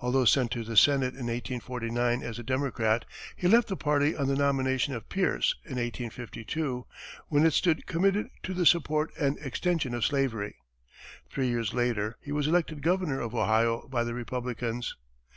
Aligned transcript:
Although 0.00 0.24
sent 0.24 0.52
to 0.52 0.62
the 0.62 0.76
Senate 0.76 1.14
in 1.14 1.26
1849 1.26 2.22
as 2.22 2.38
a 2.38 2.44
Democrat, 2.44 3.04
he 3.34 3.48
left 3.48 3.66
the 3.66 3.76
party 3.76 4.14
on 4.14 4.28
the 4.28 4.36
nomination 4.36 4.94
of 4.94 5.08
Pierce 5.08 5.56
in 5.64 5.70
1852, 5.78 6.86
when 7.26 7.44
it 7.44 7.52
stood 7.52 7.84
committed 7.84 8.28
to 8.44 8.54
the 8.54 8.64
support 8.64 9.10
and 9.18 9.36
extension 9.38 9.94
of 9.94 10.04
slavery. 10.04 10.54
Three 11.28 11.48
years 11.48 11.74
later, 11.74 12.16
he 12.20 12.30
was 12.30 12.46
elected 12.46 12.84
governor 12.84 13.18
of 13.18 13.34
Ohio 13.34 13.88
by 13.88 14.04
the 14.04 14.14
Republicans. 14.14 14.94